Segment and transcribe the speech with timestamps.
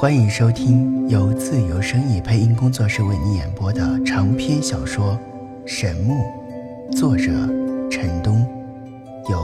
[0.00, 5.18] 欢迎收听由自由声意配音工作室为你演播的长篇小说
[5.66, 6.14] 《神木》，
[6.96, 7.24] 作者
[7.90, 8.46] 陈东，
[9.28, 9.36] 由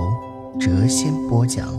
[0.60, 1.76] 谪仙播讲。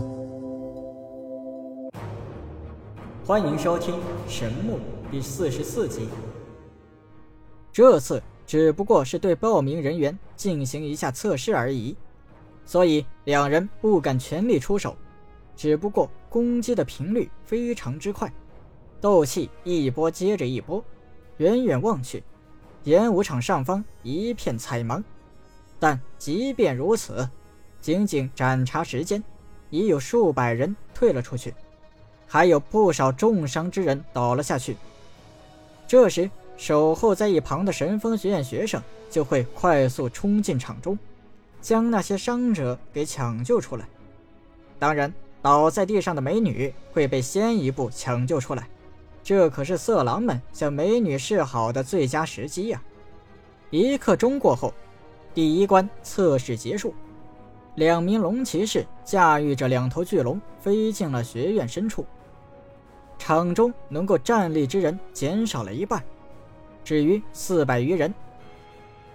[3.24, 3.94] 欢迎收听
[4.28, 4.74] 《神木》
[5.10, 6.10] 第四十四集。
[7.72, 11.96] 这次只不过是对报名人员进行一下测试而已，
[12.66, 14.94] 所以两人不敢全力出手，
[15.56, 18.30] 只不过攻击的频率非常之快。
[19.00, 20.84] 斗气一波接着一波，
[21.36, 22.22] 远远望去，
[22.84, 25.02] 演武场上方一片彩芒。
[25.78, 27.28] 但即便如此，
[27.80, 29.22] 仅仅盏茶时间，
[29.70, 31.54] 已有数百人退了出去，
[32.26, 34.76] 还有不少重伤之人倒了下去。
[35.86, 40.98] 这时，守候在一旁的神风学院学生就会快速冲进场中，
[41.60, 43.86] 将那些伤者给抢救出来。
[44.78, 48.66] 当然，倒在地上的美女会被先一步抢救出来。
[49.26, 52.80] 这可是色狼们向美女示好的最佳时机呀！
[53.70, 54.72] 一刻钟过后，
[55.34, 56.94] 第一关测试结束，
[57.74, 62.06] 两名龙骑士驾驭着两头巨龙飞进了学院深处。
[63.18, 66.00] 场中能够站立之人减少了一半，
[66.84, 68.14] 至于四百余人，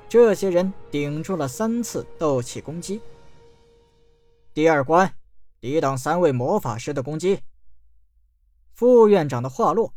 [0.10, 3.00] 这些人顶住了三次斗气攻击。
[4.54, 5.10] 第二关，
[5.62, 7.40] 抵挡三位魔法师的攻击。
[8.74, 9.94] 副院长的话落。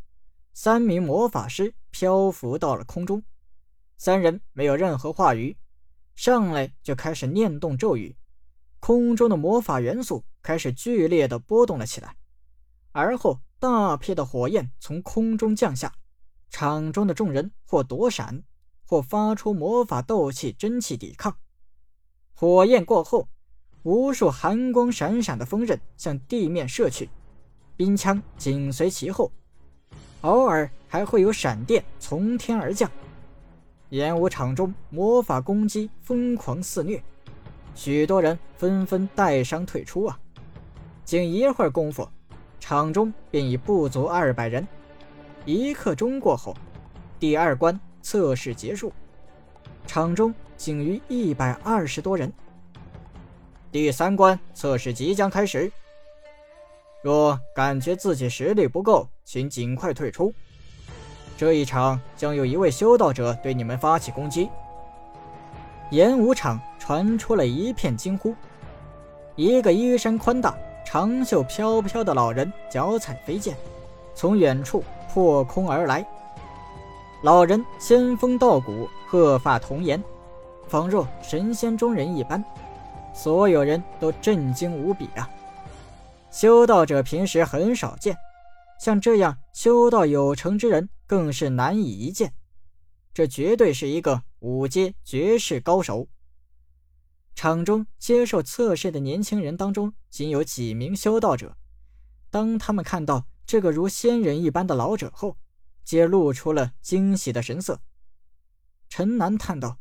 [0.56, 3.24] 三名魔法师漂浮到了空中，
[3.97, 5.56] 三人没有任何话语，
[6.14, 8.16] 上来就开始念动咒语，
[8.78, 12.16] 空中的魔法元素开始剧烈的波动了起来，
[12.92, 15.92] 而后大批的火焰从空中降下，
[16.50, 18.44] 场中的众人或躲闪，
[18.86, 21.36] 或发出魔法斗气真气抵抗。
[22.32, 23.28] 火焰过后，
[23.82, 27.10] 无数寒光闪闪的锋刃向地面射去，
[27.77, 29.32] 冰枪紧随其后。
[30.25, 32.91] 偶尔还会有闪电从天而降，
[33.91, 37.03] 演武场中魔法攻击疯狂肆虐，
[37.75, 40.19] 许多人纷纷带伤退出啊！
[41.04, 42.09] 仅一会儿功夫，
[42.59, 44.66] 场中便已不足二百人。
[45.44, 46.56] 一刻钟过后，
[47.20, 48.91] 第二关测试结束，
[49.87, 52.32] 场中仅余一百二十多人。
[53.70, 55.70] 第三关测试即将开始。
[57.03, 60.33] 若感觉自己实力不够，请尽快退出。
[61.37, 64.49] 这一场将有一位修道者对你们发起攻击。
[65.91, 68.35] 演武场传出了一片惊呼。
[69.37, 70.55] 一个衣衫宽大、
[70.85, 73.57] 长袖飘飘的老人脚踩飞剑，
[74.15, 76.06] 从远处破空而来。
[77.23, 80.03] 老人仙风道骨，鹤发童颜，
[80.69, 82.45] 仿若神仙中人一般，
[83.12, 85.29] 所有人都震惊无比啊！
[86.31, 88.17] 修道者平时很少见，
[88.84, 92.34] 像这样修道有成之人更是难以一见。
[93.15, 96.06] 这绝对是一个五阶绝世高手。
[97.34, 101.56] 场中接受测试的年轻人当中，仅有几名修道者。
[102.28, 105.39] 当他们看到这个如仙人一般的老者后，
[105.83, 107.81] 皆露出了惊喜的神色。
[108.91, 109.78] 陈南叹道：“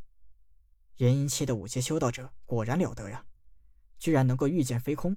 [0.96, 3.26] 元婴期的五阶修道者果然了得呀，
[3.98, 5.14] 居然能够御剑飞空。”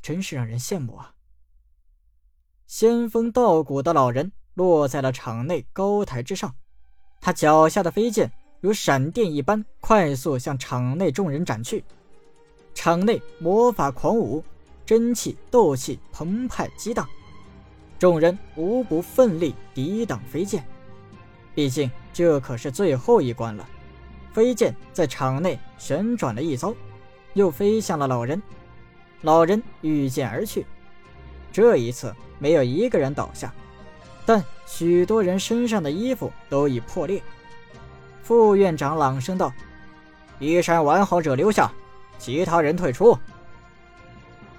[0.00, 1.16] 真是让人羡慕啊！
[2.66, 6.54] 仙风道骨的老人落在了场内高台之上，
[7.20, 8.30] 他脚下的飞剑
[8.60, 11.84] 如闪电一般快速向场内众人斩去。
[12.74, 14.42] 场内魔法狂舞，
[14.84, 17.06] 真气斗气澎湃激荡，
[17.98, 20.66] 众人无不奋力抵挡飞剑。
[21.54, 23.68] 毕竟这可是最后一关了。
[24.32, 26.74] 飞剑在场内旋转了一遭，
[27.34, 28.42] 又飞向了老人。
[29.20, 30.66] 老人御剑而去，
[31.54, 33.54] 这一次没有一个人倒下，
[34.26, 37.22] 但许多人身上的衣服都已破裂。
[38.24, 39.52] 副院长朗声道
[40.40, 41.70] ：“衣衫完好者留下，
[42.18, 43.16] 其他人退出。”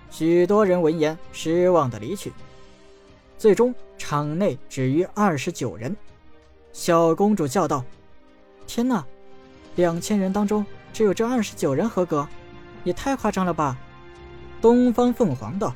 [0.10, 2.32] 许多人闻言失望的离去。
[3.38, 5.94] 最终场内只余二十九人。
[6.72, 7.84] 小公主叫道
[8.66, 9.06] ：“天哪，
[9.76, 12.26] 两千人当中只有这二十九人合格，
[12.86, 13.78] 也太夸张了吧！”
[14.62, 15.76] 东方凤凰道：“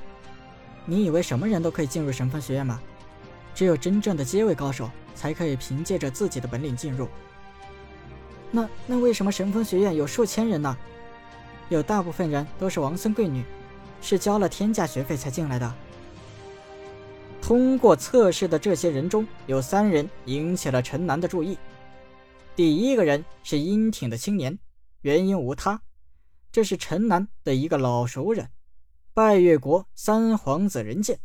[0.90, 2.82] 你以为什么人都可以进入神风学院吗？
[3.54, 7.08] 只有真正的阶位高手才可以凭借着自己的本领进入。
[8.50, 10.76] 那那为什么神风学院有数千人呢？
[11.70, 13.44] 有大部分人都是王孙贵女，
[14.02, 15.72] 是交了天价学费才进来的。”
[17.40, 21.56] 通过测试的这些人中有三人引起了陈南的注意。
[22.56, 24.58] 第一个人是英挺的青年，
[25.02, 25.80] 原因无他，
[26.52, 28.50] 这是陈南的一个老熟人。
[29.20, 31.20] 拜月国三皇子人剑，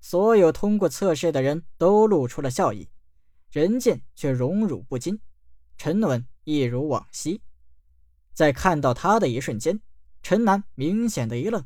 [0.00, 2.88] 所有通过测试的人都露出了笑意，
[3.48, 5.20] 任剑却荣辱不惊，
[5.78, 7.40] 沉稳一如往昔。
[8.34, 9.80] 在看到他的一瞬间，
[10.20, 11.64] 陈南明显的一愣。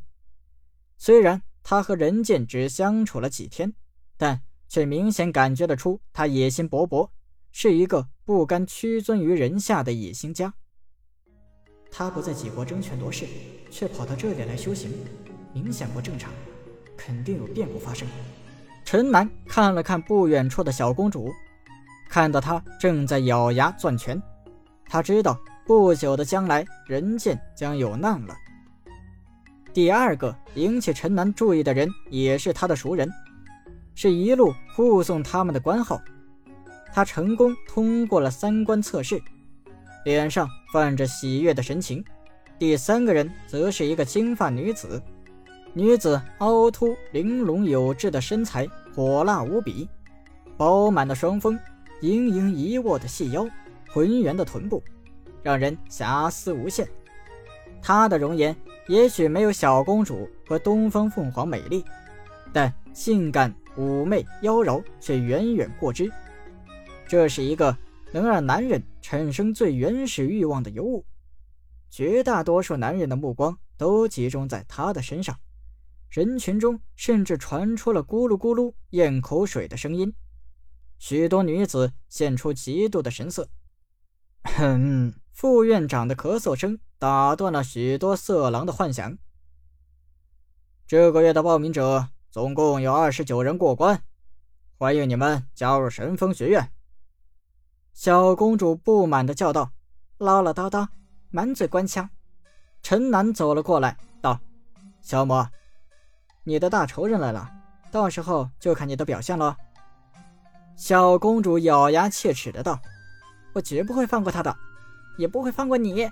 [0.98, 3.72] 虽然他和任剑只相处了几天，
[4.18, 7.08] 但却明显感觉得出他野心勃勃，
[7.50, 10.52] 是一个不甘屈尊于人下的野心家。
[11.92, 13.26] 他不在几国争权夺势，
[13.68, 14.92] 却跑到这里来修行，
[15.52, 16.30] 明显不正常，
[16.96, 18.06] 肯定有变故发生。
[18.84, 21.30] 陈南看了看不远处的小公主，
[22.08, 24.20] 看到她正在咬牙攥拳，
[24.88, 28.34] 他知道不久的将来人间将有难了。
[29.72, 33.08] 第二个引起陈南注意的人也是他的熟人，
[33.94, 36.00] 是一路护送他们的关浩，
[36.92, 39.22] 他成功通过了三关测试。
[40.04, 42.04] 脸上泛着喜悦的神情。
[42.58, 45.00] 第三个人则是一个金发女子，
[45.72, 49.88] 女子凹凸玲珑有致的身材火辣无比，
[50.56, 51.58] 饱满的双峰，
[52.00, 53.46] 盈盈一握的细腰，
[53.88, 54.82] 浑圆的臀部，
[55.42, 56.88] 让人遐思无限。
[57.80, 58.54] 她的容颜
[58.88, 61.84] 也许没有小公主和东方凤凰美丽，
[62.52, 66.10] 但性感妩媚妖娆却远远过之。
[67.06, 67.76] 这是一个。
[68.12, 71.04] 能让男人产生最原始欲望的尤物，
[71.88, 75.38] 绝大多数男人的目光都集中在她的身上，
[76.10, 80.12] 人群中甚至传出了咕噜咕噜咽口水的声音，
[80.98, 83.48] 许多女子现出嫉妒的神色。
[84.42, 89.16] 哼，副院长的咳嗽声打断了许多色狼的幻想。
[90.84, 94.02] 这个月的报名者总共有二十九人过关，
[94.78, 96.72] 欢迎你们加入神风学院。
[97.92, 99.70] 小公主不满的叫道
[100.18, 100.88] ：“唠唠叨叨，
[101.30, 102.10] 满嘴官腔。”
[102.82, 104.40] 陈楠走了过来，道
[105.00, 105.48] ：“小魔，
[106.44, 107.50] 你的大仇人来了，
[107.90, 109.56] 到时候就看你的表现了。”
[110.76, 112.80] 小公主咬牙切齿的道
[113.52, 114.56] ：“我绝不会放过他的，
[115.18, 116.08] 也不会放过你。”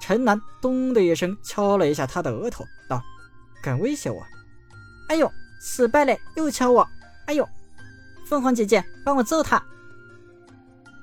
[0.00, 3.02] 陈南咚的一声敲了一下他的额头，道
[3.62, 4.22] ：“敢威胁我？
[5.08, 5.30] 哎呦，
[5.60, 6.86] 死败类，又敲我！
[7.26, 7.46] 哎呦，
[8.26, 9.62] 凤凰姐姐，帮我揍他！”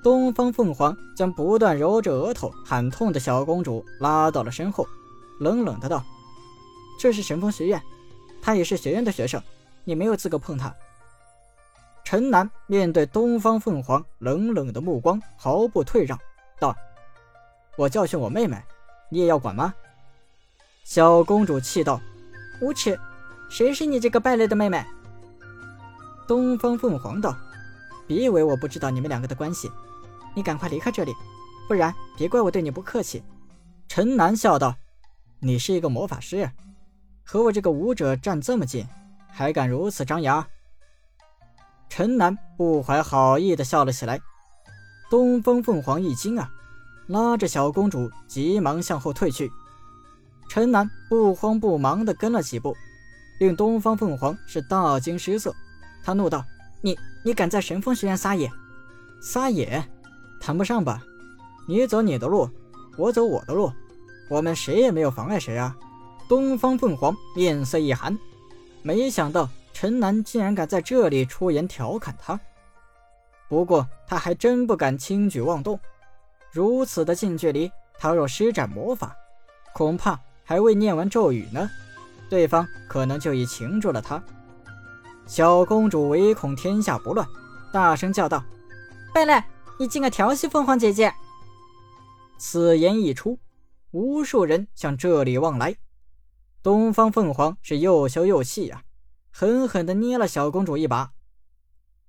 [0.03, 4.87] 东方凤凰将不断揉着额头喊痛的小公主拉到了身后，
[5.39, 6.03] 冷冷的道
[7.01, 7.81] ：“这是神风学院，
[8.43, 9.41] 他也是学院的学生，
[9.85, 10.71] 你没有资格碰他。”
[12.05, 16.15] 陈楠面对东方凤凰冷冷的目光，毫不退让，
[16.59, 16.75] 道
[17.75, 18.61] ：“我教训我妹妹，
[19.09, 19.73] 你也要管吗？”
[20.85, 21.99] 小公主气道
[22.61, 22.99] ：“无耻！
[23.49, 24.85] 谁是你这个败类的妹妹？”
[26.29, 27.35] 东方凤凰道
[28.05, 29.71] ：“别以为我不知道你们两个的关系。”
[30.35, 31.11] 你赶快离开这里，
[31.67, 33.23] 不然别怪我对你不客气。”
[33.89, 34.75] 陈楠笑道
[35.41, 36.51] ，“你是一个魔法师，
[37.23, 38.87] 和我这个武者站这么近，
[39.31, 40.45] 还敢如此张扬？”
[41.89, 44.19] 陈南不怀好意的笑了起来。
[45.09, 46.49] 东风凤凰一惊啊，
[47.07, 49.51] 拉着小公主急忙向后退去。
[50.49, 52.75] 陈南不慌不忙的跟了几步，
[53.39, 55.53] 令东方凤凰是大惊失色。
[56.03, 56.45] 他怒道
[56.81, 58.49] ：“你你敢在神风学院撒野？
[59.21, 59.85] 撒野！”
[60.39, 61.03] 谈不上吧，
[61.67, 62.49] 你走你的路，
[62.97, 63.71] 我走我的路，
[64.29, 65.75] 我们谁也没有妨碍谁啊！
[66.31, 68.17] 东方凤凰面色一寒，
[68.83, 72.39] 没想到陈南竟然敢在这里出言调侃他。
[73.49, 75.77] 不过他还真不敢轻举妄动，
[76.49, 77.69] 如此的近距离，
[77.99, 79.13] 他若施展魔法，
[79.73, 81.69] 恐怕还未念完咒语呢，
[82.29, 84.23] 对方可能就已擒住了他。
[85.27, 87.27] 小公主唯恐天下不乱，
[87.73, 88.41] 大声叫道
[89.13, 89.43] ：“败类！”
[89.77, 91.13] 你竟敢调戏凤凰姐姐！
[92.37, 93.37] 此言一出，
[93.91, 95.75] 无数人向这里望来。
[96.63, 98.83] 东方凤凰是又羞又气啊，
[99.31, 101.13] 狠狠地捏了小公主一把。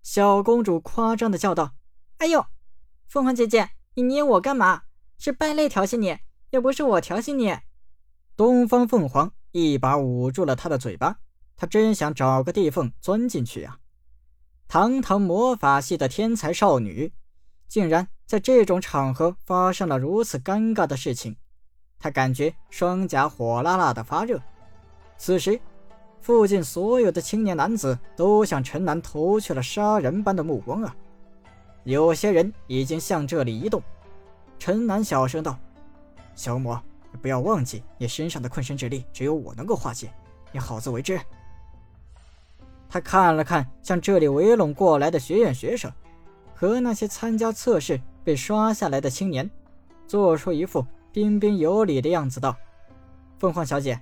[0.03, 1.75] 小公主夸张地叫道
[2.19, 2.45] ：“哎呦，
[3.09, 4.83] 凤凰姐姐，你捏我干嘛？
[5.17, 6.19] 是败类调戏你，
[6.51, 7.57] 又不是我调戏你。”
[8.37, 11.21] 东方凤凰一把捂住了她的嘴巴，
[11.57, 13.79] 她真想找个地缝钻进去啊！
[14.69, 17.15] 堂堂魔法系的天才少女。
[17.69, 21.39] 竟然在这种场合发生了如此尴尬的事情，
[22.03, 24.39] 他感觉双颊火辣辣的发热。
[25.17, 25.59] 此时，
[26.21, 30.97] 附近所有的青年男子都向陈南投去了杀人般的目光啊！
[31.85, 33.81] 有些人已经向这里移动。
[34.59, 35.57] 陈南小声道
[36.35, 36.83] ：“小魔，
[37.21, 40.13] 不要忘记，你身上的困身之力只有我能够化解，
[40.51, 41.21] 你好自为之。”
[42.91, 45.91] 他看了看向这里围拢过来的学院学生。
[46.55, 49.51] 和那些参加测试被刷下来的青年，
[50.07, 52.57] 做出一副彬彬有礼的样子，道
[53.39, 54.01] ：“凤凰小姐，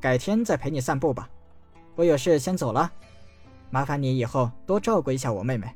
[0.00, 1.28] 改天再陪你散步吧，
[1.96, 2.90] 我有事先走了。”
[3.70, 5.74] 麻烦你以后多照顾一下我妹妹，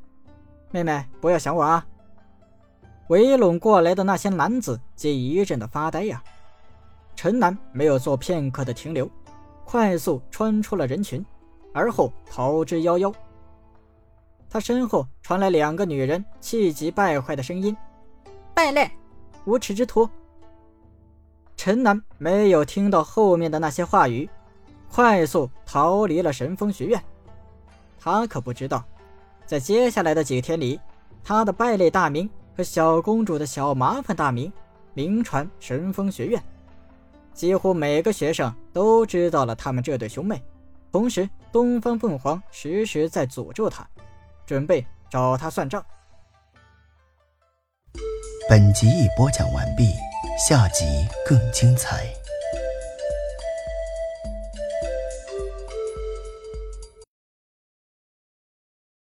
[0.71, 1.85] 妹妹不要想我啊。
[3.09, 6.23] 围拢过来的那些男子皆一阵的发呆呀。
[7.17, 9.11] 陈楠没有做片刻的停留，
[9.65, 11.25] 快速穿出了人群，
[11.75, 13.13] 而后逃之夭夭。
[14.49, 17.77] 他身后传来两个女人气急败坏的声音
[18.55, 18.89] ：“败类，
[19.45, 20.09] 无耻之徒！”
[21.69, 24.27] 陈南没有听到后面的那些话语，
[24.91, 26.99] 快速逃离了神风学院。
[28.01, 28.83] 他可不知道，
[29.45, 30.81] 在接下来的几天里，
[31.23, 34.51] 他的败类大名和小公主的小麻烦大名
[34.95, 36.43] 名传神风学院，
[37.35, 40.43] 几乎每个学生都知道了他们这对兄妹。
[40.91, 43.87] 同时，东方凤凰时时在诅咒他，
[44.47, 45.85] 准备找他算账。
[48.49, 49.93] 本集已播讲完毕，
[50.39, 50.85] 下集
[51.27, 52.18] 更精彩。